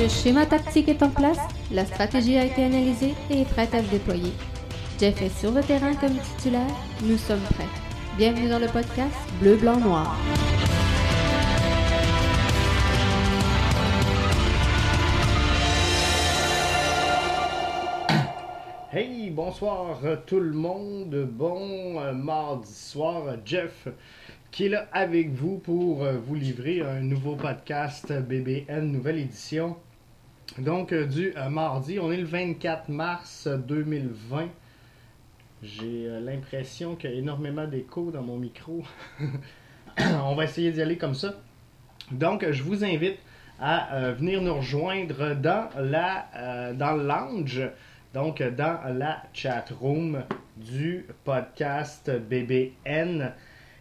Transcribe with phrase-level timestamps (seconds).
[0.00, 1.36] Le schéma tactique est en place,
[1.70, 4.32] la stratégie a été analysée et est prête à se déployer.
[4.98, 7.68] Jeff est sur le terrain comme titulaire, nous sommes prêts.
[8.16, 10.16] Bienvenue dans le podcast Bleu, Blanc, Noir.
[18.90, 21.28] Hey, bonsoir tout le monde.
[21.30, 23.86] Bon euh, mardi soir, Jeff
[24.50, 29.76] qui est là avec vous pour euh, vous livrer un nouveau podcast BBN, nouvelle édition.
[30.58, 34.48] Donc du mardi, on est le 24 mars 2020.
[35.62, 38.82] J'ai l'impression qu'il y a énormément d'écho dans mon micro.
[39.98, 41.34] on va essayer d'y aller comme ça.
[42.10, 43.18] Donc je vous invite
[43.60, 47.62] à venir nous rejoindre dans, la, dans le lounge
[48.12, 50.24] donc dans la chat room
[50.56, 53.32] du podcast BBN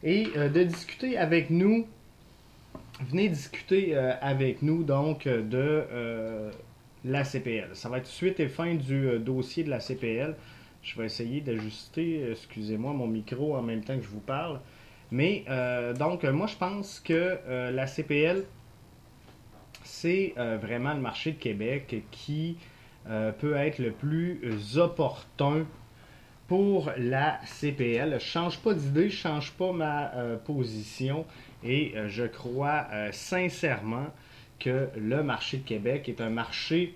[0.04, 1.88] et euh, de discuter avec nous.
[3.10, 6.52] Venez discuter euh, avec nous donc de euh,
[7.06, 7.70] la CPL.
[7.74, 10.36] Ça va être suite et fin du dossier de la CPL.
[10.82, 14.60] Je vais essayer d'ajuster, excusez-moi, mon micro en même temps que je vous parle.
[15.12, 15.44] Mais
[15.98, 17.38] donc, moi, je pense que
[17.72, 18.44] la CPL,
[19.84, 22.58] c'est vraiment le marché de Québec qui
[23.08, 25.66] euh, peut être le plus opportun
[26.48, 28.16] pour la CPL.
[28.20, 31.26] Je change pas d'idée, je change pas ma euh, position
[31.64, 34.08] et euh, je crois sincèrement
[34.60, 36.96] que le marché de Québec est un marché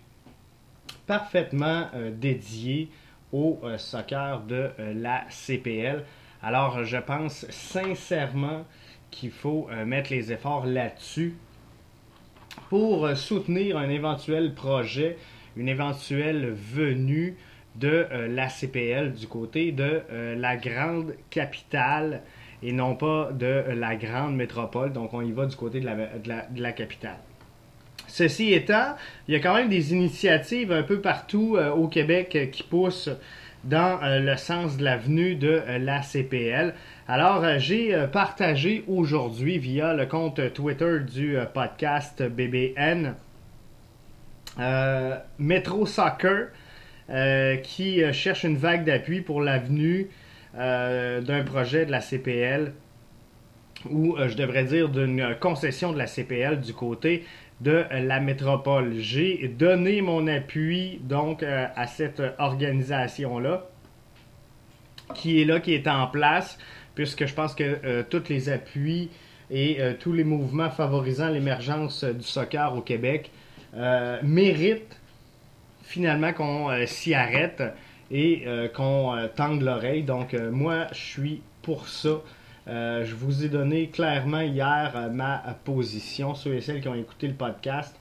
[1.08, 2.90] parfaitement dédié
[3.32, 6.04] au soccer de la CPL.
[6.42, 8.66] Alors je pense sincèrement
[9.12, 11.36] qu'il faut mettre les efforts là-dessus
[12.70, 15.18] pour soutenir un éventuel projet
[15.56, 17.38] une éventuelle venue
[17.76, 22.22] de euh, la CPL du côté de euh, la grande capitale
[22.62, 24.94] et non pas de la grande métropole.
[24.94, 27.18] Donc on y va du côté de la, capitale.
[28.14, 28.96] Ceci étant,
[29.28, 33.10] il y a quand même des initiatives un peu partout euh, au Québec qui poussent
[33.64, 36.74] dans le sens de la venue de la CPL.
[37.08, 43.16] Alors, j'ai partagé aujourd'hui via le compte Twitter du podcast BBN
[44.60, 46.50] euh, Metro Soccer,
[47.10, 50.10] euh, qui euh, cherche une vague d'appui pour l'avenue
[50.56, 52.74] d'un projet de la CPL,
[53.90, 57.26] ou je devrais dire d'une concession de la CPL du côté
[57.64, 58.96] de la métropole.
[58.98, 63.66] J'ai donné mon appui donc à cette organisation-là,
[65.16, 66.58] qui est là, qui est en place,
[66.96, 69.10] puisque je pense que tous les appuis
[69.50, 73.32] et tous les mouvements favorisant l'émergence du soccer au Québec
[73.76, 75.00] euh, mérite
[75.82, 77.64] finalement qu'on euh, s'y arrête
[78.12, 80.04] et euh, qu'on tende l'oreille.
[80.04, 82.22] Donc moi, je suis pour ça.
[82.68, 87.34] Je vous ai donné clairement hier ma position, ceux et celles qui ont écouté le
[87.34, 87.96] podcast.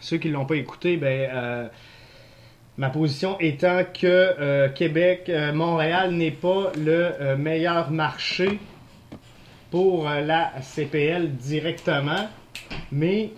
[0.00, 1.70] Ceux qui ne l'ont pas écouté, ben,
[2.76, 8.58] ma position étant que Québec, Montréal n'est pas le meilleur marché
[9.70, 12.28] pour la CPL directement,
[12.90, 13.30] mais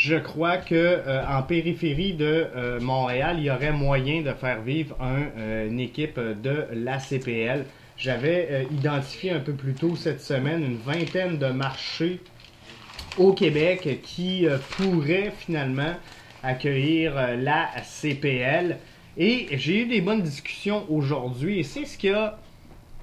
[0.00, 4.62] je crois que euh, en périphérie de euh, Montréal, il y aurait moyen de faire
[4.62, 7.66] vivre euh, une équipe de l'ACPL.
[8.00, 12.20] J'avais identifié un peu plus tôt cette semaine une vingtaine de marchés
[13.18, 15.94] au Québec qui pourraient finalement
[16.42, 18.78] accueillir la CPL.
[19.18, 22.10] Et j'ai eu des bonnes discussions aujourd'hui et c'est ce qui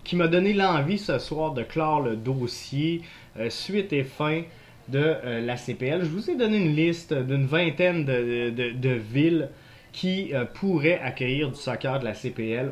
[0.03, 3.01] qui m'a donné l'envie ce soir de clore le dossier
[3.49, 4.41] suite et fin
[4.89, 6.01] de euh, la CPL.
[6.03, 9.49] Je vous ai donné une liste d'une vingtaine de, villes
[9.91, 12.71] qui euh, pourraient accueillir du soccer de la CPL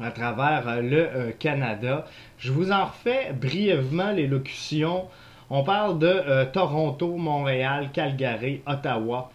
[0.00, 2.04] à travers euh, le Canada.
[2.38, 5.06] Je vous en refais brièvement l'élocution.
[5.48, 9.30] On parle de Toronto, Montréal, Calgary, Ottawa,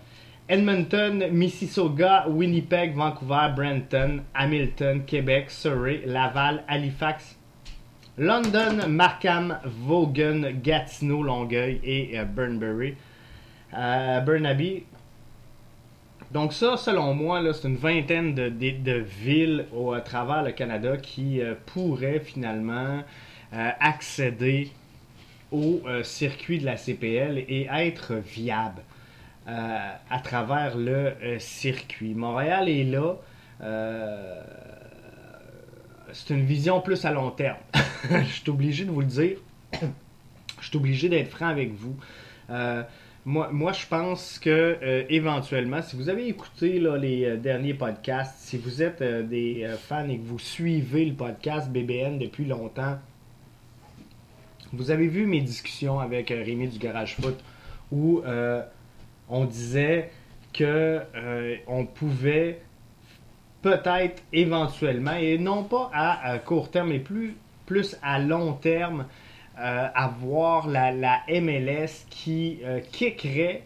[0.50, 7.38] Edmonton, Mississauga, Winnipeg, Vancouver, Brenton, Hamilton, Québec, Surrey, Laval, Halifax,
[8.18, 12.26] London, Markham, Vaughan, Gatineau, Longueuil et euh.
[13.74, 14.84] Euh, Burnaby.
[16.34, 21.42] Donc ça, selon moi, c'est une vingtaine de, villes au, à travers le Canada qui
[21.42, 23.04] euh, pourraient finalement
[23.82, 24.72] accéder
[25.52, 28.82] au circuit de la CPL et être viables
[29.46, 32.14] à travers le circuit.
[32.14, 33.18] Montréal est là
[36.14, 37.58] c'est une vision plus à long terme.
[38.10, 39.38] je suis obligé de vous le dire.
[40.62, 41.96] je suis obligé d'être franc avec vous.
[43.22, 44.50] Euh, moi, moi, je pense que
[44.82, 50.08] euh, éventuellement, si vous avez écouté les euh, derniers podcasts, si vous êtes des fans
[50.10, 52.98] et que vous suivez le podcast BBN depuis longtemps,
[54.74, 57.38] vous avez vu mes discussions avec Rémi du Garage Foot
[57.92, 58.22] où
[59.28, 60.12] on disait
[60.54, 61.02] que
[61.68, 62.62] on pouvait
[63.62, 67.36] peut-être éventuellement, et non pas à, court terme, mais plus,
[67.66, 69.06] plus à long terme,
[69.58, 72.60] avoir la, MLS qui
[72.92, 73.64] kickerait,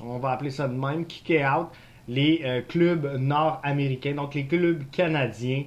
[0.00, 1.68] on va appeler ça de même, kicker out
[2.08, 5.64] les clubs nord-américains, donc les clubs canadiens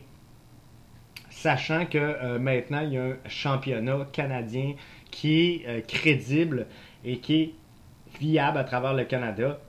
[1.38, 4.74] sachant que euh, maintenant il y a un championnat canadien
[5.12, 6.66] qui est euh, crédible
[7.06, 7.54] et qui est
[8.20, 9.60] viable à travers le Canada.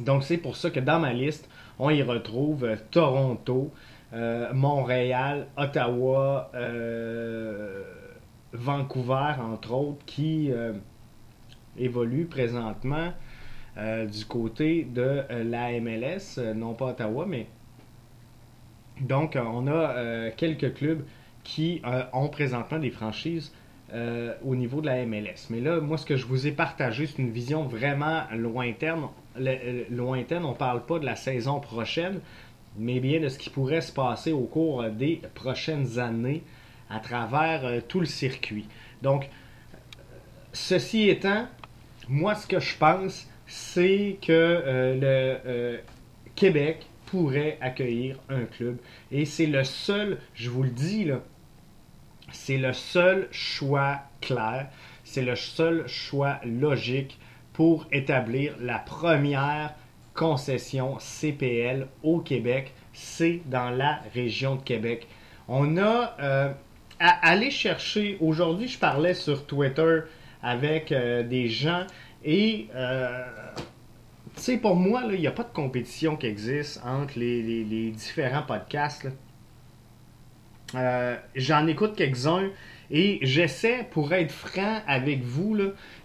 [0.00, 1.48] Donc c'est pour ça que dans ma liste,
[1.78, 3.72] on y retrouve euh, Toronto,
[4.52, 6.50] Montréal, Ottawa,
[8.52, 10.50] Vancouver, entre autres, qui
[11.78, 13.12] évoluent présentement
[13.76, 17.46] du côté de la MLS, non pas Ottawa, mais
[19.00, 21.04] donc, euh, on a euh, quelques clubs
[21.44, 23.52] qui euh, ont présentement des franchises
[24.42, 25.48] au niveau de la MLS.
[25.50, 29.02] Mais là, moi, ce que je vous ai partagé, c'est une vision vraiment lointaine.
[29.90, 32.20] lointaine, on ne parle pas de la saison prochaine,
[32.78, 36.42] mais bien de ce qui pourrait se passer au cours des prochaines années
[36.92, 38.66] à travers tout le circuit.
[39.02, 39.28] Donc,
[40.52, 41.46] ceci étant,
[42.08, 45.80] moi, ce que je pense, c'est que le
[46.34, 48.78] Québec pourrait accueillir un club.
[49.10, 51.20] Et c'est le seul, je vous le dis là,
[52.32, 54.68] c'est le seul choix clair,
[55.04, 57.18] c'est le seul choix logique
[57.52, 59.74] pour établir la première
[60.14, 65.06] concession CPL au Québec, c'est dans la région de Québec.
[65.48, 66.52] On a euh,
[67.02, 70.00] aller chercher, aujourd'hui je parlais sur Twitter
[70.42, 71.86] avec euh, des gens
[72.24, 73.24] et euh,
[74.36, 78.42] tu sais, pour moi, il n'y a pas de compétition qui existe entre les, différents
[78.42, 79.08] podcasts.
[80.74, 82.48] Euh, j'en écoute quelques-uns
[82.90, 85.58] et j'essaie, pour être franc avec vous,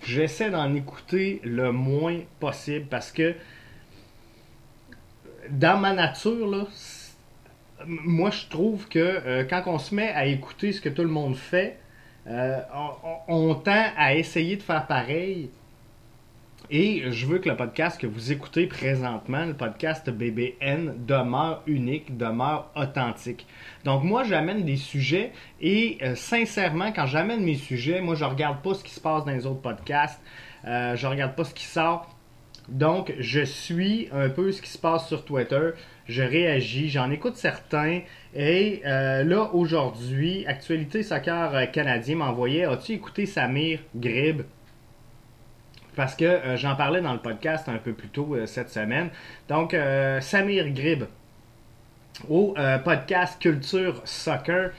[0.03, 3.33] j'essaie d'en écouter le moins possible parce que
[5.49, 6.67] dans ma nature,
[7.85, 11.09] moi je trouve que euh, quand on se met à écouter ce que tout le
[11.09, 11.79] monde fait,
[12.27, 12.59] euh,
[13.27, 15.49] on, tend à essayer de faire pareil
[16.69, 22.17] et je veux que le podcast que vous écoutez présentement, le podcast BBN, demeure unique,
[22.17, 23.47] demeure authentique.
[23.85, 25.31] Donc moi, j'amène des sujets
[25.61, 29.23] et euh, sincèrement, quand j'amène mes sujets, moi, je regarde pas ce qui se passe
[29.23, 30.21] dans les autres podcasts.
[30.65, 32.16] Je regarde pas ce qui sort.
[32.67, 35.71] Donc, je suis un peu ce qui se passe sur Twitter.
[36.05, 38.01] Je réagis, j'en écoute certains.
[38.35, 44.41] Et euh, là, aujourd'hui, Actualité Soccer Canadien m'envoyait As-tu écouté Samir Grib?
[45.97, 49.09] Parce que euh, j'en parlais dans le podcast un peu plus tôt euh, cette semaine.
[49.49, 51.05] Donc, euh, Samir Grib,
[52.29, 54.71] au podcast Culture Soccer,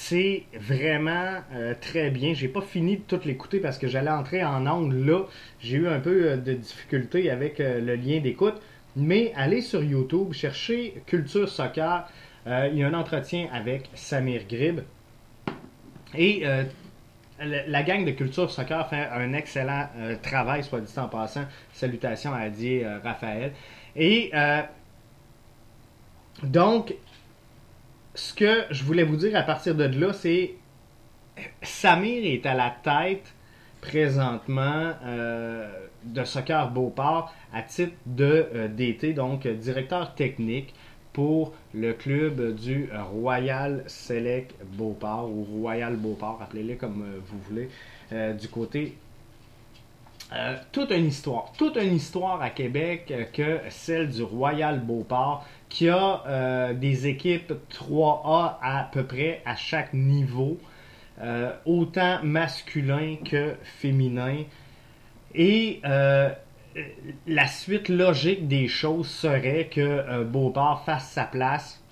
[0.00, 1.42] c'est vraiment
[1.80, 2.32] très bien.
[2.34, 5.22] J'ai pas fini de tout l'écouter parce que j'allais entrer en angle là.
[5.60, 8.54] J'ai eu un peu de difficulté avec le lien d'écoute.
[8.96, 12.08] Mais allez sur YouTube, cherchez Culture Soccer.
[12.46, 14.80] il y a un entretien avec Samir Grib.
[16.16, 16.44] Et
[17.40, 21.44] la gang de Culture Soccer fait un excellent euh, travail, soit dit en passant.
[21.72, 23.52] Salutations à euh, Raphaël.
[23.94, 24.62] Et euh,
[26.42, 26.94] donc,
[28.18, 30.54] ce que je voulais vous dire à partir de là, c'est
[31.62, 33.32] Samir est à la tête
[33.80, 34.92] présentement
[36.04, 40.74] de Soccer Beauport à titre de DT, donc directeur technique
[41.18, 47.68] pour le club du Royal Select Beauport ou Royal Beauport, appelez-le comme euh, vous voulez,
[48.12, 48.96] euh, du côté.
[50.32, 55.88] Euh, toute une histoire, toute une histoire à Québec que celle du Royal Beauport, qui
[55.88, 60.58] a des équipes 3A à peu près à chaque niveau,
[61.66, 64.44] autant masculin que féminin.
[65.34, 65.80] Et
[67.26, 71.82] la suite logique des choses serait que euh, Beauport fasse sa place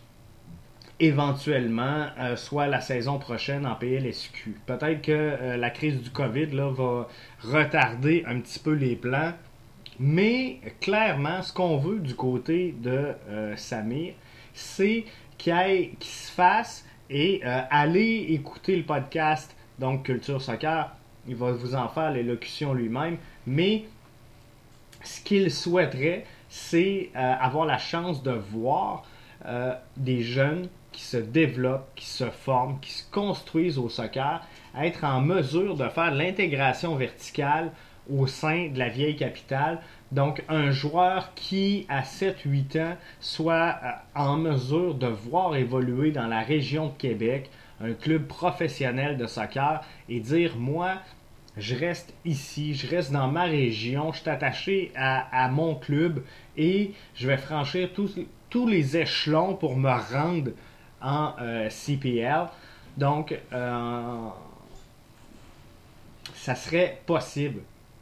[0.98, 4.56] éventuellement, euh, soit la saison prochaine en PLSQ.
[4.64, 7.08] Peut-être que euh, la crise du COVID là, va
[7.42, 9.32] retarder un petit peu les plans,
[9.98, 13.14] mais clairement, ce qu'on veut du côté de
[13.56, 14.14] Samir,
[14.54, 15.04] c'est
[15.38, 20.90] qu'il se fasse et aller écouter le podcast, donc Culture Soccer,
[21.28, 23.84] il va vous en faire l'élocution lui-même, mais
[25.02, 29.04] ce qu'il souhaiterait, c'est euh, avoir la chance de voir
[29.46, 34.42] euh, des jeunes qui se développent, qui se forment, qui se construisent au soccer,
[34.78, 37.72] être en mesure de faire l'intégration verticale
[38.10, 39.80] au sein de la vieille capitale.
[40.12, 46.26] Donc un joueur qui, à 7-8 ans, soit euh, en mesure de voir évoluer dans
[46.26, 50.94] la région de Québec un club professionnel de soccer et dire, moi,
[51.56, 56.22] je reste ici, je reste dans ma région, je suis attaché à, mon club
[56.56, 60.52] et je vais franchir tous, les échelons pour me rendre
[61.02, 62.46] en euh, CPL.
[62.96, 64.28] Donc, euh,
[66.34, 67.60] ça serait possible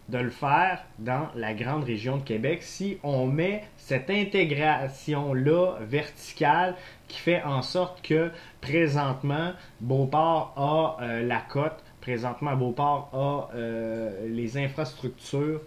[0.09, 6.75] de le faire dans la grande région de Québec si on met cette intégration-là verticale
[7.09, 8.31] qui fait en sorte que
[8.61, 15.61] présentement, Beauport a euh, la cote, présentement Beauport a euh, les infrastructures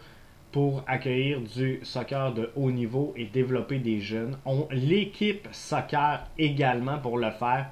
[0.51, 4.38] pour accueillir du soccer de haut niveau et développer des jeunes.
[4.46, 7.67] On l'équipe soccer également pour le faire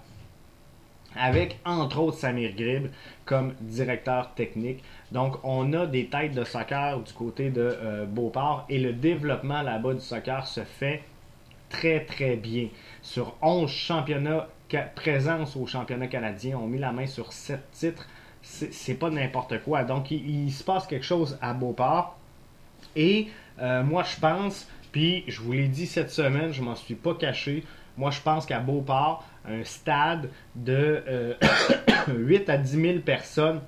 [1.15, 2.87] avec entre autres Samir Grib
[3.25, 4.83] comme directeur technique.
[5.15, 9.61] Donc on a des têtes de soccer du côté de euh, Beauport et le développement
[9.61, 11.03] là-bas du soccer se fait
[11.69, 12.67] très très bien.
[13.01, 14.49] Sur 11 championnats,
[14.93, 18.05] présence au championnat canadien, on met la main sur 7 titres.
[18.41, 19.85] C'est pas n'importe quoi.
[19.85, 22.17] Donc il, se passe quelque chose à Beauport.
[22.97, 23.29] Et
[23.61, 27.13] euh, moi je pense, puis je vous l'ai dit cette semaine, je m'en suis pas
[27.13, 27.63] caché.
[27.95, 31.01] Moi je pense qu'à Beauport, un stade de
[32.09, 33.61] 8 euh, à 10 000 personnes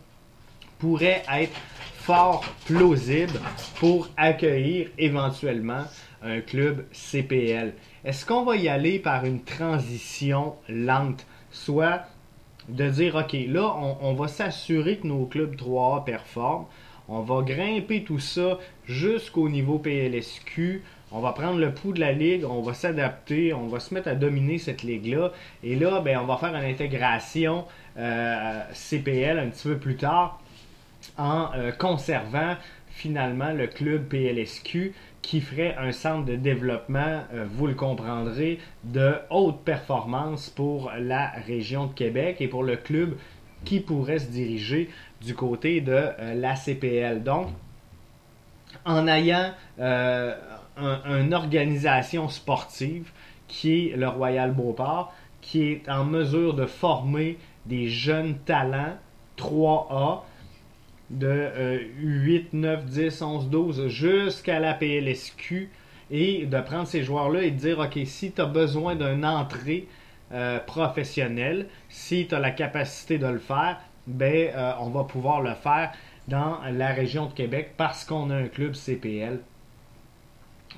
[0.79, 1.59] pourrait être
[2.07, 3.39] fort plausible
[3.79, 5.83] pour accueillir éventuellement
[6.23, 7.73] un club CPL.
[8.05, 12.03] Est-ce qu'on va y aller par une transition lente, soit
[12.69, 16.67] de dire, OK, là, on, va s'assurer que nos clubs 3A performent,
[17.09, 22.11] on va grimper tout ça jusqu'au niveau PLSQ, on va prendre le pouls de la
[22.11, 25.31] ligue, on va s'adapter, on va se mettre à dominer cette ligue-là.
[25.63, 27.65] Et là, ben, on va faire une intégration
[27.97, 30.41] euh, CPL un petit peu plus tard
[31.17, 32.55] en euh, conservant
[32.89, 39.15] finalement le club PLSQ qui ferait un centre de développement, euh, vous le comprendrez, de
[39.29, 43.17] haute performance pour la région de Québec et pour le club
[43.65, 44.89] qui pourrait se diriger
[45.21, 47.23] du côté de la CPL.
[47.23, 47.47] Donc,
[48.85, 53.11] en ayant une organisation sportive
[53.47, 55.11] qui est le Royal Beauport,
[55.41, 58.95] qui est en mesure de former des jeunes talents
[59.37, 60.21] 3A
[61.09, 65.69] de 8, 9, 10, 11, 12 jusqu'à la PLSQ
[66.11, 69.87] et de prendre ces joueurs-là et de dire, OK, si tu as besoin d'une entrée
[70.31, 75.41] euh, professionnelle, si tu as la capacité de le faire, ben, euh, on va pouvoir
[75.41, 75.91] le faire
[76.27, 79.39] dans la région de Québec parce qu'on a un club CPL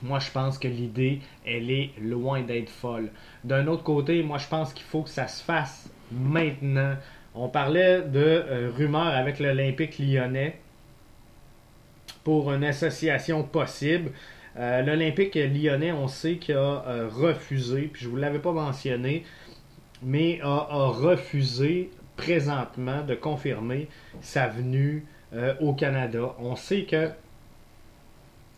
[0.02, 3.12] moi, je pense que l'idée, elle est loin d'être folle.
[3.44, 6.96] D'un autre côté, moi, je pense qu'il faut que ça se fasse maintenant.
[7.41, 10.60] On parlait de euh, rumeurs avec l'Olympique lyonnais
[12.25, 14.12] pour une association possible.
[14.58, 18.51] Euh, L'Olympique lyonnais, on sait qu'il a euh, refusé, puis je ne vous l'avais pas
[18.51, 19.24] mentionné,
[20.03, 23.88] mais a, refusé présentement de confirmer
[24.19, 25.05] sa venue
[25.62, 26.36] au Canada.
[26.39, 27.10] On sait que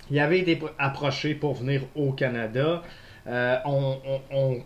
[0.10, 2.82] il avait été approché pour venir au Canada.
[3.28, 4.64] On,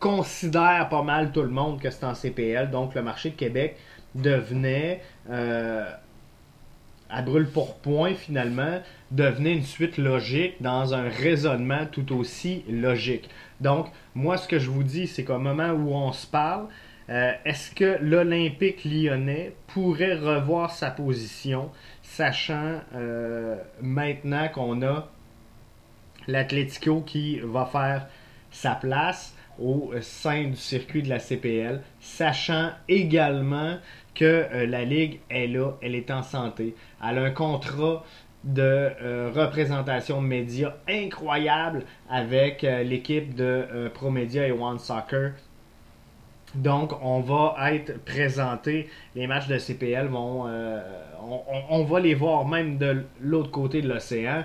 [0.00, 3.76] considère pas mal tout le monde que c'est en CPL, donc le marché de Québec
[4.14, 5.84] devenait, euh,
[7.10, 13.28] à brûle pour point finalement, devenait une suite logique dans un raisonnement tout aussi logique.
[13.60, 16.66] Donc, moi, ce que je vous dis, c'est qu'au moment où on se parle,
[17.10, 21.70] euh, est-ce que l'Olympique lyonnais pourrait revoir sa position
[22.02, 25.08] sachant euh, maintenant qu'on a
[26.26, 28.06] l'Atlético qui va faire
[28.50, 29.36] sa place?
[29.60, 33.76] Au sein du circuit de la CPL, sachant également
[34.14, 36.74] que euh, la Ligue est là, elle est en santé.
[37.02, 38.04] Elle a un contrat
[38.44, 45.32] de euh, représentation média incroyable avec l'équipe de ProMedia et One Soccer
[46.54, 48.88] donc, on va être présenté.
[49.14, 50.44] Les matchs de CPL vont.
[50.46, 50.80] Euh,
[51.70, 54.44] on, va les voir même de l'autre côté de l'océan.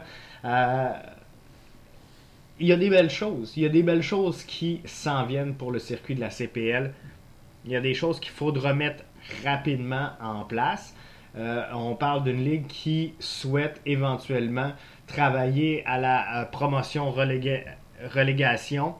[2.59, 3.53] Euh, il y a des belles choses.
[3.55, 6.93] Il y a des belles choses qui s'en viennent pour le circuit de la CPL.
[7.65, 9.03] Il y a des choses qu'il faut remettre
[9.43, 10.95] rapidement en place.
[11.37, 14.71] Euh, on parle d'une ligue qui souhaite éventuellement
[15.07, 18.95] travailler à la promotion relégation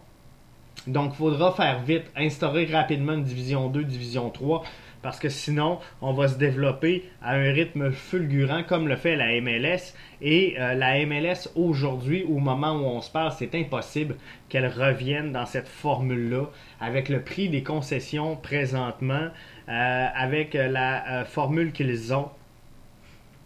[0.88, 4.63] donc, il faudra faire vite, instaurer rapidement une division 2, division 3,
[5.01, 9.39] parce que sinon, on va se développer à un rythme fulgurant comme le fait la
[9.39, 9.94] MLS.
[10.22, 14.15] Et euh, la MLS, aujourd'hui, au moment où on se parle, c'est impossible
[14.50, 16.46] qu'elle revienne dans cette formule-là,
[16.82, 19.29] avec le prix des concessions présentement,
[19.70, 22.29] euh, avec la euh, formule qu'ils ont.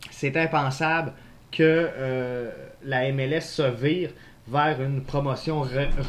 [0.10, 1.14] C'est impensable
[1.52, 1.90] que
[2.84, 4.10] la MLS se vire
[4.48, 5.62] vers une promotion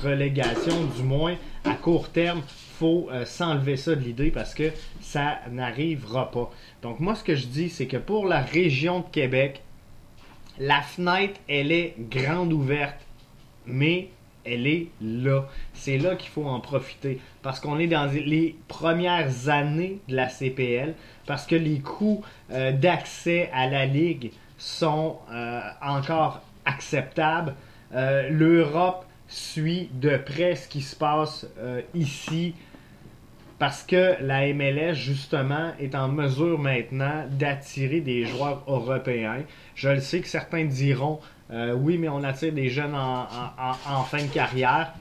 [0.02, 2.42] relégation, du moins à court terme.
[2.78, 6.50] Faut euh, s'enlever ça de l'idée parce que ça n'arrivera pas.
[6.83, 9.62] Donc moi, ce que je dis, c'est que pour la région de Québec,
[10.59, 12.99] la fenêtre, elle est grande ouverte,
[13.66, 14.09] mais
[14.45, 15.47] elle est là.
[15.73, 20.28] C'est là qu'il faut en profiter parce qu'on est dans les premières années de la
[20.28, 20.95] CPL,
[21.26, 27.54] parce que les coûts euh, d'accès à la Ligue sont euh, encore acceptables.
[28.31, 31.47] L'Europe suit de près ce qui se passe
[31.95, 32.54] ici
[33.59, 39.43] parce que la MLS, justement, est en mesure maintenant d'attirer des joueurs européens.
[39.75, 44.31] Je le sais que certains diront oui, mais on attire des jeunes en fin de
[44.31, 44.93] carrière.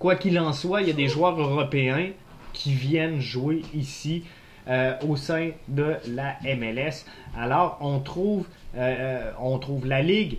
[0.00, 2.08] Quoi qu'il en soit, il y a des joueurs européens
[2.54, 4.24] qui viennent jouer ici
[4.66, 7.04] euh, au sein de la MLS.
[7.36, 8.40] Alors, euh,
[8.76, 10.38] euh, on trouve la Ligue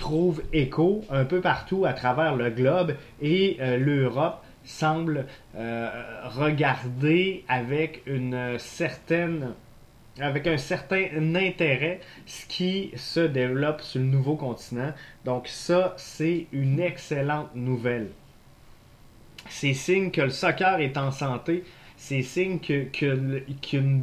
[0.00, 8.58] trouve écho un peu partout à travers le globe et l'Europe semble regarder avec une
[8.58, 9.52] certaine
[10.18, 14.92] avec un certain intérêt ce qui se développe sur le nouveau continent.
[15.24, 18.08] Donc ça, c'est une excellente nouvelle
[19.48, 21.64] c'est signe que le soccer est en santé,
[21.96, 24.02] c'est signe que, que, qu'il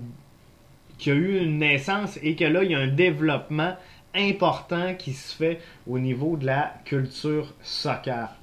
[1.05, 3.75] y a eu une naissance et que là, il y a un développement
[4.15, 8.35] important qui se fait au niveau de la culture soccer.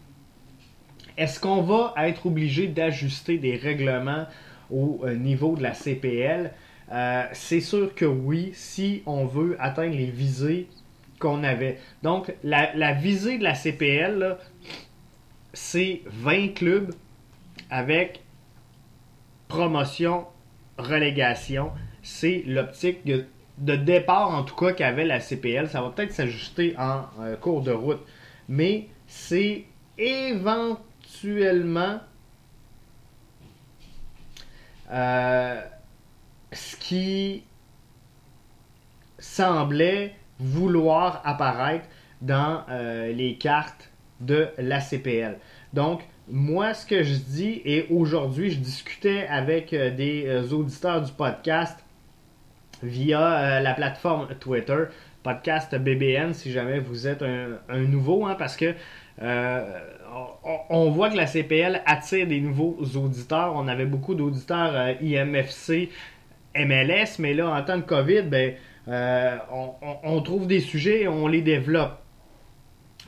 [1.17, 4.27] Est-ce qu'on va être obligé d'ajuster des règlements
[4.71, 6.53] au euh, niveau de la CPL?
[6.93, 10.69] Euh, c'est sûr que oui, si on veut atteindre les visées
[11.19, 11.79] qu'on avait.
[12.03, 14.37] Donc, la, visée de la CPL,
[15.53, 16.95] c'est 20 clubs
[17.71, 18.23] avec
[19.49, 20.27] promotion,
[20.79, 21.71] relégation.
[22.03, 23.25] C'est l'optique de,
[23.59, 25.69] départ, en tout cas, qu'avait la CPL.
[25.69, 28.01] Ça va peut-être s'ajuster en euh, cours de route.
[28.49, 29.67] Mais c'est
[29.99, 32.01] éventuellement
[34.91, 35.61] euh,
[36.53, 37.45] ce qui
[39.19, 41.87] semblait vouloir apparaître
[42.21, 43.91] dans euh, les cartes
[44.21, 45.39] de la CPL.
[45.73, 51.84] Donc, moi, ce que je dis, et aujourd'hui, je discutais avec des auditeurs du podcast
[52.85, 54.85] via euh, la plateforme Twitter,
[55.23, 58.75] podcast BBN, si jamais vous êtes un, nouveau, hein, parce que
[60.71, 63.55] on, voit que la CPL attire des nouveaux auditeurs.
[63.57, 65.89] On avait beaucoup d'auditeurs IMFC,
[66.57, 68.55] MLS, mais là, en temps de COVID, ben,
[70.03, 72.05] on, trouve des sujets et on les développe.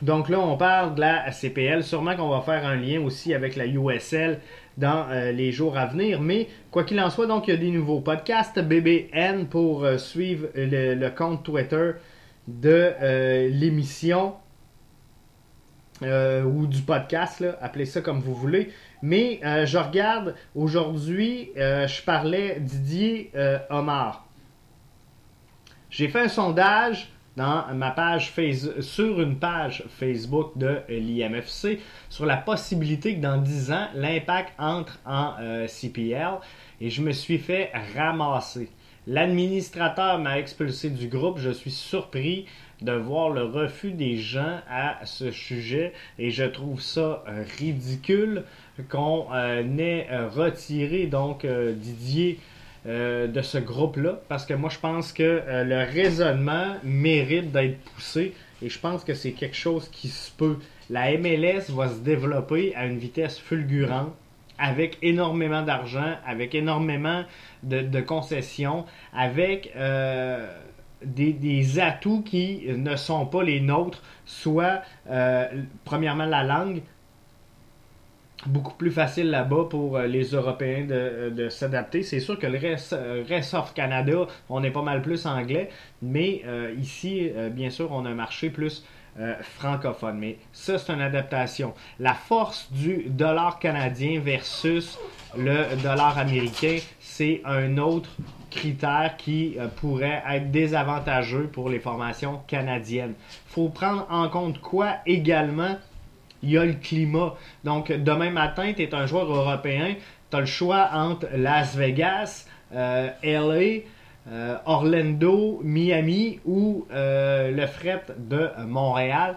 [0.02, 1.82] Donc là, on parle de la CPL.
[1.82, 4.40] Sûrement qu'on va faire un lien aussi avec la USL
[4.76, 6.20] dans euh, les jours à venir.
[6.20, 9.96] Mais quoi qu'il en soit, donc il y a des nouveaux podcasts BBN pour euh,
[9.96, 11.92] suivre le, compte Twitter
[12.48, 14.34] de euh, l'émission
[16.02, 18.70] ou du podcast, appelez ça comme vous voulez.
[19.00, 23.32] Mais je regarde aujourd'hui, je parlais Didier
[23.70, 24.26] Omar.
[25.88, 28.32] J'ai fait un sondage dans ma page
[28.80, 34.98] sur une page Facebook de l'IMFC sur la possibilité que dans 10 ans, l'impact entre
[35.04, 36.38] en euh, CPL
[36.80, 38.70] et je me suis fait ramasser.
[39.06, 41.38] L'administrateur m'a expulsé du groupe.
[41.38, 42.46] Je suis surpris
[42.82, 48.44] de voir le refus des gens à ce sujet et je trouve ça euh, ridicule
[48.90, 52.38] qu'on euh, ait retiré donc Didier
[52.86, 57.78] euh, de ce groupe-là, parce que moi je pense que euh, le raisonnement mérite d'être
[57.80, 60.58] poussé et je pense que c'est quelque chose qui se peut.
[60.88, 64.14] La MLS va se développer à une vitesse fulgurante
[64.58, 67.24] avec énormément d'argent, avec énormément
[67.64, 70.48] de, concessions, avec euh,
[71.04, 74.82] des, atouts qui ne sont pas les nôtres, soit
[75.84, 76.82] premièrement la langue,
[78.44, 82.02] beaucoup plus facile là-bas pour euh, les Européens de, euh, s'adapter.
[82.02, 82.58] C'est sûr que le
[82.92, 85.70] euh, reste of Canada, on est pas mal plus anglais,
[86.02, 86.42] mais
[86.78, 88.84] ici, bien sûr, on a un marché plus
[89.40, 90.18] francophone.
[90.18, 91.72] Mais ça, c'est une adaptation.
[91.98, 94.98] La force du dollar canadien versus
[95.36, 98.10] le dollar américain, c'est un autre
[98.50, 103.14] critère qui pourrait être désavantageux pour les formations canadiennes.
[103.18, 105.76] Il faut prendre en compte quoi également?
[106.42, 107.34] Il y a le climat.
[107.64, 109.94] Donc, demain matin, tu es un joueur européen,
[110.30, 113.82] tu as le choix entre Las Vegas, euh, LA,
[114.28, 119.36] euh, Orlando, Miami ou euh, le fret de Montréal.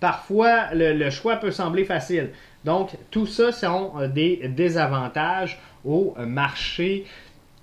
[0.00, 2.30] Parfois, le, choix peut sembler facile.
[2.64, 7.04] Donc, tout ça sont des désavantages au marché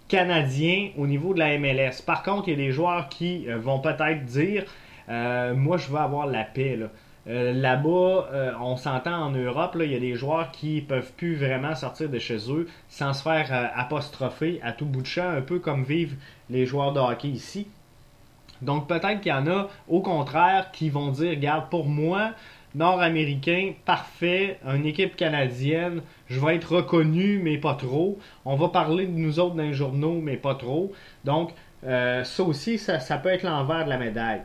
[0.07, 2.01] canadien au niveau de la MLS.
[2.05, 4.63] Par contre, il y a des joueurs qui vont peut-être dire
[5.07, 6.79] Moi, je veux avoir la paix.
[7.29, 11.35] Euh, là-bas, euh, on s'entend en Europe, il y a des joueurs qui peuvent plus
[11.35, 15.29] vraiment sortir de chez eux sans se faire euh, apostropher à tout bout de champ,
[15.29, 16.15] un peu comme vivent
[16.49, 17.67] les joueurs de hockey ici.
[18.63, 22.31] Donc peut-être qu'il y en a, au contraire, qui vont dire, regarde, pour moi,
[22.73, 28.17] nord-américain, parfait, une équipe canadienne, je vais être reconnu, mais pas trop.
[28.43, 30.91] On va parler de nous autres dans les journaux, mais pas trop.
[31.25, 31.51] Donc,
[31.83, 34.41] ça aussi, ça, ça peut être l'envers de la médaille.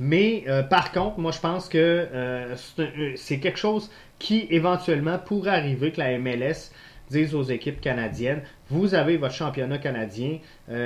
[0.00, 5.18] Mais euh, par contre, moi je pense que euh, euh, c'est quelque chose qui éventuellement
[5.18, 6.70] pourrait arriver que la MLS
[7.10, 10.38] dise aux équipes canadiennes, vous avez votre championnat canadien,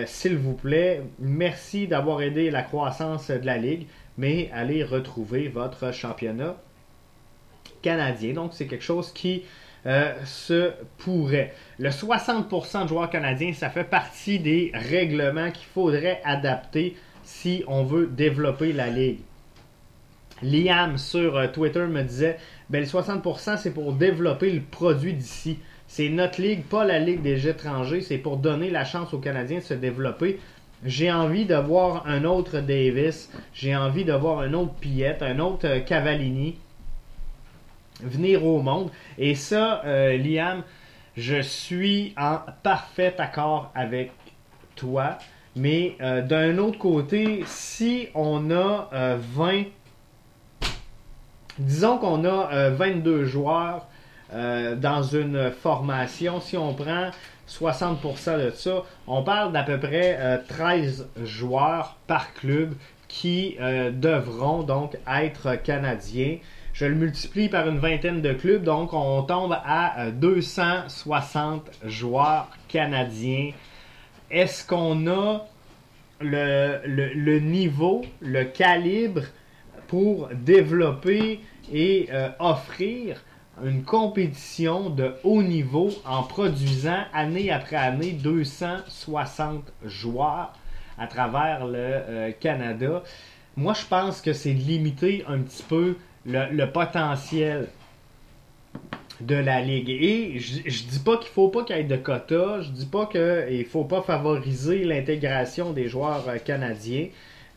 [0.06, 3.86] s'il vous plaît, merci d'avoir aidé la croissance de la Ligue,
[4.18, 6.56] mais allez retrouver votre championnat
[7.82, 8.32] canadien.
[8.32, 9.44] Donc c'est quelque chose qui
[10.24, 11.54] se pourrait.
[11.78, 16.96] Le 60% de joueurs canadiens, ça fait partie des règlements qu'il faudrait adapter
[17.28, 19.18] si on veut développer la ligue.
[20.42, 22.38] Liam sur euh, Twitter me disait
[22.70, 25.58] ben, le 60% c'est pour développer le produit d'ici.
[25.86, 28.00] C'est notre ligue, pas la ligue des étrangers.
[28.00, 30.40] C'est pour donner la chance aux Canadiens de se développer.
[30.84, 33.30] J'ai envie de voir un autre Davis.
[33.52, 36.56] J'ai envie de voir un autre Piette, un autre euh, Cavallini
[38.00, 38.90] venir au monde.
[39.18, 40.62] Et ça, euh, Liam,
[41.16, 44.12] je suis en parfait accord avec
[44.76, 45.18] toi.
[45.58, 49.62] Mais euh, d'un autre côté, si on a 20, euh,
[51.58, 53.86] disons qu'on a 22 euh, joueurs
[54.30, 57.10] dans une formation, si on prend
[57.48, 62.74] 60% de ça, on parle d'à peu près 13 joueurs par club
[63.08, 66.36] qui devront donc être canadiens.
[66.74, 73.52] Je le multiplie par une vingtaine de clubs, donc on tombe à 260 joueurs canadiens
[74.30, 75.46] est-ce qu'on a
[76.20, 79.22] le, niveau, le calibre
[79.86, 81.40] pour développer
[81.72, 83.22] et euh, offrir
[83.64, 90.52] une compétition de haut niveau en produisant année après année 260 joueurs
[90.98, 93.02] à travers le euh, Canada?
[93.56, 97.68] Moi, je pense que c'est limiter un petit peu le potentiel
[99.20, 99.90] de la ligue.
[99.90, 103.06] Et je, dis pas qu'il faut pas qu'il y ait de quotas, je dis pas
[103.06, 107.08] qu'il faut pas favoriser l'intégration des joueurs euh, canadiens.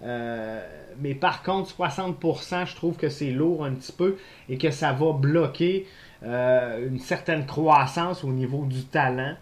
[0.03, 0.59] Euh,
[0.99, 4.17] mais par contre, 60%, je trouve que c'est lourd un petit peu
[4.49, 5.85] et que ça va bloquer
[6.23, 9.35] euh, une certaine croissance au niveau du talent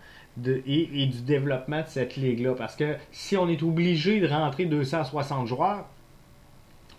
[0.45, 2.53] et, du développement de cette ligue-là.
[2.58, 5.86] Parce que si on est obligé de rentrer 260 joueurs,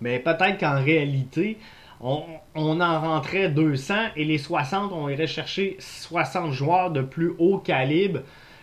[0.01, 1.59] mais ben, peut-être qu'en réalité,
[2.01, 7.59] on, en rentrait 200 et les 60, on irait chercher 60 joueurs de plus haut
[7.59, 8.21] calibre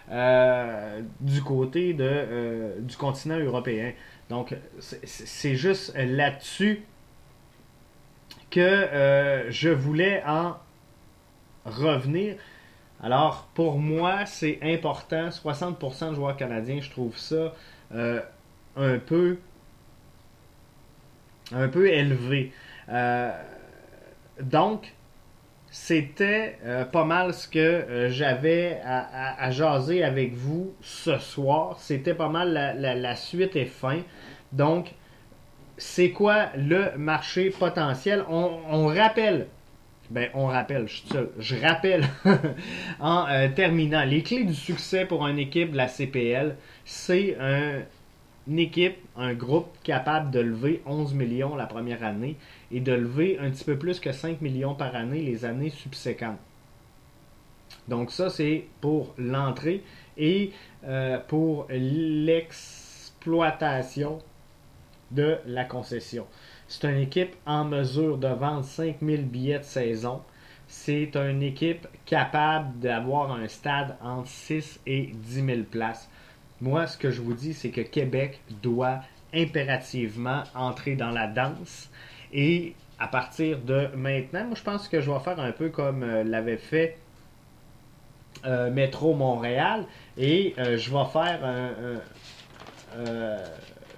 [0.09, 3.93] euh, du côté euh, du continent européen.
[4.29, 6.83] Donc, c'est juste là-dessus
[8.49, 10.55] que euh, je voulais en
[11.65, 12.35] revenir.
[13.03, 15.29] Alors, pour moi, c'est important.
[15.29, 17.53] 60% de joueurs canadiens, je trouve ça
[17.95, 19.37] un peu
[21.87, 22.51] élevé.
[22.89, 23.31] Euh,
[24.41, 24.93] donc,
[25.69, 31.77] c'était euh, pas mal ce que euh, j'avais à, jaser avec vous ce soir.
[31.79, 33.99] C'était pas mal la, suite et fin.
[34.51, 34.93] Donc,
[35.77, 38.23] c'est quoi le marché potentiel?
[38.29, 39.47] On, rappelle,
[40.09, 42.05] ben on rappelle, je, je rappelle
[42.99, 47.81] en terminant, les clés du succès pour une équipe de la CPL, c'est un,
[48.47, 52.37] une équipe, un groupe capable de lever 11 millions la première année
[52.71, 56.39] et de lever un petit peu plus que 5 millions par année les années subséquentes.
[57.87, 59.83] Donc ça, c'est pour l'entrée
[60.17, 60.51] et
[60.85, 64.19] euh, pour l'exploitation
[65.11, 66.25] de la concession.
[66.67, 70.21] C'est une équipe en mesure de vendre 5000 billets de saison.
[70.67, 76.09] C'est une équipe capable d'avoir un stade entre 6 et 10 000 places.
[76.59, 78.99] Moi, ce que je vous dis, c'est que Québec doit
[79.33, 81.89] impérativement entrer dans la danse.
[82.33, 86.03] Et à partir de maintenant, moi, je pense que je vais faire un peu comme
[86.03, 86.97] euh, l'avait fait
[88.45, 89.85] euh, Métro Montréal.
[90.17, 91.99] Et euh, je vais faire un,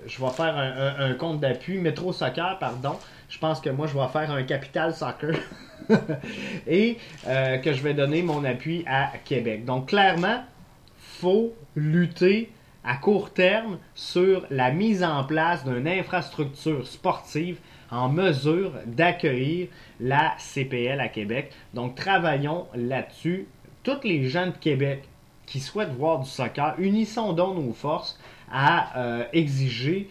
[0.05, 0.57] je vais faire
[0.99, 2.97] un, compte d'appui, Métro Soccer, pardon.
[3.29, 5.35] Je pense que moi, je vais faire un Capital Soccer.
[6.67, 9.65] et que je vais donner mon appui à Québec.
[9.65, 10.43] Donc, clairement,
[10.97, 12.51] faut lutter
[12.83, 17.59] à court terme sur la mise en place d'une infrastructure sportive
[17.91, 19.67] en mesure d'accueillir
[19.99, 21.51] la CPL à Québec.
[21.73, 23.47] Donc travaillons là-dessus.
[23.83, 25.03] Toutes les gens de Québec
[25.45, 28.19] qui souhaitent voir du soccer, unissons donc nos forces
[28.51, 30.09] à euh, exiger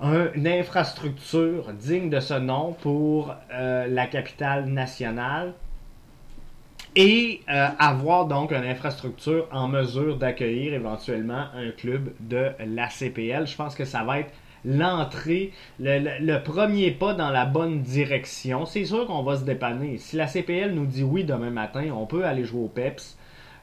[0.00, 5.54] une infrastructure digne de ce nom pour euh, la capitale nationale
[6.94, 13.46] et euh, avoir donc une infrastructure en mesure d'accueillir éventuellement un club de la CPL.
[13.46, 14.32] Je pense que ça va être
[14.66, 18.66] l'entrée, le, premier pas dans la bonne direction.
[18.66, 19.96] C'est sûr qu'on va se dépanner.
[19.96, 23.16] Si la CPL nous dit oui demain matin, on peut aller jouer au PEPS.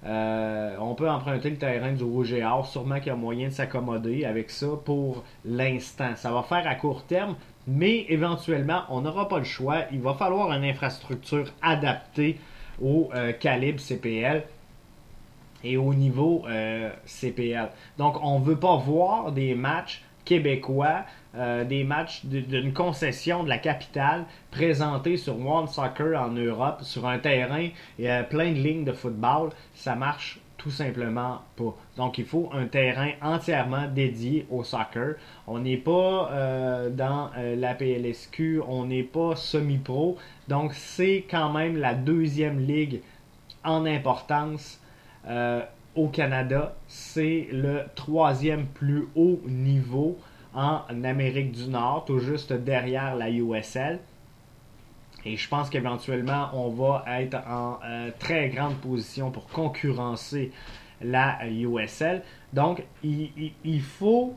[0.06, 2.66] Euh, on peut emprunter le terrain du Rouge et Or.
[2.66, 6.16] Sûrement qu'il y a moyen de s'accommoder avec ça pour l'instant.
[6.16, 7.36] Ça va faire à court terme,
[7.68, 9.84] mais éventuellement, on n'aura pas le choix.
[9.92, 12.40] Il va falloir une infrastructure adaptée
[12.82, 14.44] au euh, calibre CPL
[15.64, 17.70] et au niveau euh, CPL.
[17.98, 21.06] Donc, on ne veut pas voir des matchs québécois,
[21.36, 27.08] euh, des matchs d'une concession de la capitale présentés sur One Soccer en Europe, sur
[27.08, 31.76] un terrain et euh, plein de lignes de football, ça marche tout simplement pas.
[31.98, 35.16] Donc il faut un terrain entièrement dédié au soccer.
[35.46, 40.18] On n'est pas euh, dans la PLSQ, on n'est pas semi-pro.
[40.48, 43.02] Donc c'est quand même la deuxième ligue
[43.66, 44.80] en importance
[45.96, 50.18] au Canada, c'est le troisième plus haut niveau
[50.54, 54.00] en Amérique du Nord, tout juste derrière la USL.
[55.26, 60.52] Et je pense qu'éventuellement, on va être en euh, très grande position pour concurrencer
[61.02, 62.24] la USL.
[62.52, 64.36] Donc, il, faut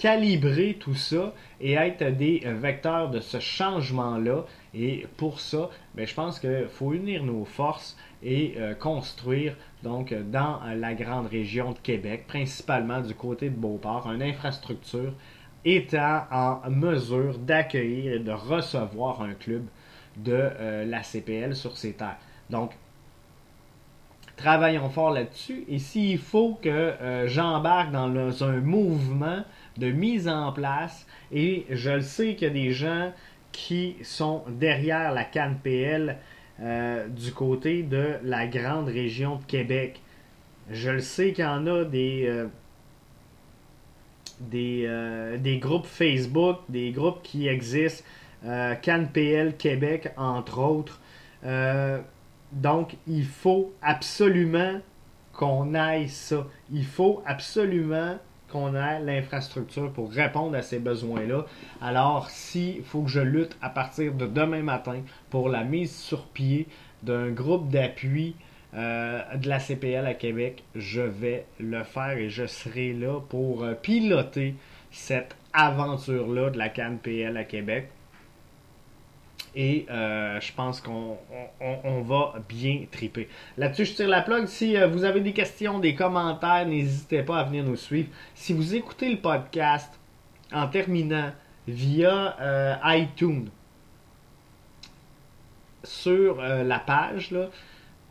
[0.00, 4.46] calibrer tout ça et être des vecteurs de ce changement-là.
[4.74, 10.14] Et pour ça, ben, je pense qu'il faut unir nos forces et euh, construire donc
[10.14, 15.12] dans la grande région de Québec, principalement du côté de Beauport, une infrastructure
[15.66, 19.64] étant en mesure d'accueillir et de recevoir un club
[20.16, 22.18] de euh, la CPL sur ses terres.
[22.48, 22.72] Donc,
[24.36, 25.64] travaillons fort là-dessus.
[25.68, 29.44] Et s'il faut que euh, j'embarque dans un mouvement
[29.80, 33.12] de mise en place, et je le sais qu'il y a des gens
[33.52, 36.16] qui sont derrière la CanPL
[36.60, 40.00] euh, du côté de la grande région de Québec.
[40.70, 42.46] Je le sais qu'il y en a des, euh,
[44.40, 48.04] des, euh, des, groupes Facebook, des groupes qui existent,
[48.42, 51.00] CanPL Québec entre autres.
[52.52, 54.80] donc, il faut absolument
[55.34, 56.46] qu'on aille ça.
[56.72, 58.18] Il faut absolument
[58.50, 61.46] qu'on ait l'infrastructure pour répondre à ces besoins-là.
[61.80, 66.26] Alors, s'il faut que je lutte à partir de demain matin pour la mise sur
[66.26, 66.66] pied
[67.02, 68.36] d'un groupe d'appui
[68.74, 73.64] euh, de la CPL à Québec, je vais le faire et je serai là pour
[73.64, 74.54] euh, piloter
[74.92, 77.88] cette aventure-là de la CanPL à Québec.
[79.54, 81.16] Et euh, je pense qu'on
[82.02, 83.28] va bien triper.
[83.56, 84.46] Là-dessus, je tire la plug.
[84.46, 88.08] Si euh, vous avez des questions, des commentaires, n'hésitez pas à venir nous suivre.
[88.34, 89.98] Si vous écoutez le podcast
[90.52, 91.32] en terminant
[91.66, 93.48] via euh, iTunes,
[95.82, 97.34] sur la page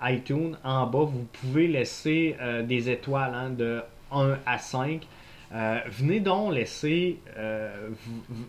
[0.01, 5.05] iTunes, en bas, vous pouvez laisser des étoiles hein, de 1 à 5.
[5.51, 7.89] Euh, venez donc laisser euh,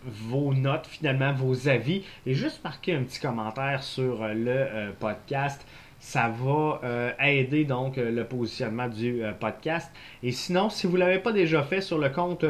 [0.05, 5.65] vos notes, finalement, vos avis, et juste marquer un petit commentaire sur euh, le podcast.
[5.99, 6.81] Ça va
[7.19, 9.91] aider donc le positionnement du podcast.
[10.23, 12.43] Et sinon, si vous ne l'avez pas déjà fait sur le compte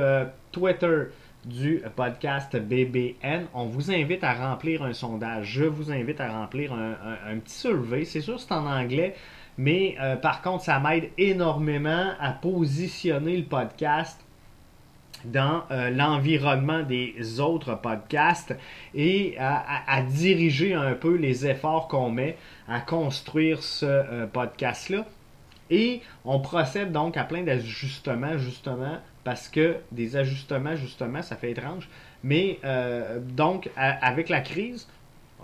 [0.53, 1.07] Twitter
[1.43, 5.47] du podcast BBN, on vous invite à remplir un sondage.
[5.47, 6.95] Je vous invite à remplir un,
[7.29, 8.05] un petit survey.
[8.05, 9.15] C'est sûr, c'est en anglais.
[9.57, 14.17] Mais par contre, ça m'aide énormément à positionner le podcast
[15.25, 18.55] dans euh, l'environnement des autres podcasts
[18.93, 25.05] et à, diriger un peu les efforts qu'on met à construire ce euh, podcast-là.
[25.69, 31.51] Et on procède donc à plein d'ajustements, justement, parce que des ajustements, justement, ça fait
[31.51, 31.87] étrange.
[32.23, 34.87] Mais euh, donc, avec la crise,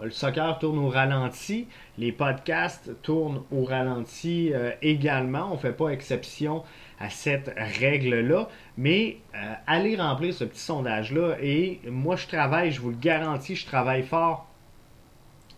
[0.02, 5.48] le soccer tourne au ralenti, les podcasts tournent au ralenti également.
[5.50, 6.64] On ne fait pas exception
[7.00, 8.48] à cette règle-là.
[8.78, 11.36] Mais euh, allez remplir ce petit sondage-là.
[11.42, 14.48] Et moi, je travaille, je vous le garantis, je travaille fort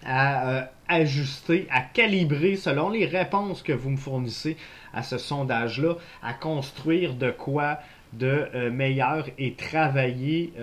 [0.06, 4.58] à euh, ajuster, à calibrer selon les réponses que vous me fournissez
[4.94, 7.80] à ce sondage-là, à construire de quoi
[8.14, 10.54] de euh, meilleur et travailler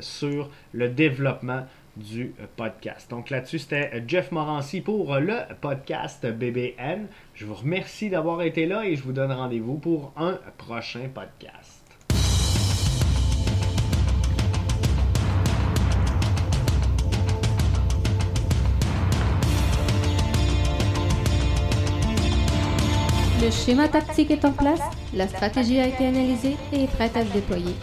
[0.00, 1.66] sur le développement
[1.96, 3.10] du podcast.
[3.10, 7.06] Donc là-dessus, c'était Jeff Morancy pour le podcast BBN.
[7.34, 11.82] Je vous remercie d'avoir été là et je vous donne rendez-vous pour un prochain podcast.
[23.42, 24.80] Le schéma tactique est en place,
[25.14, 27.74] la stratégie a été analysée et est prête à se déployer.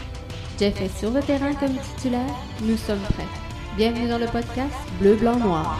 [0.60, 2.36] Jeff est sur le terrain comme titulaire.
[2.63, 3.52] Nous sommes prêts.
[3.75, 5.79] Bienvenue dans le podcast Bleu, Blanc, Noir.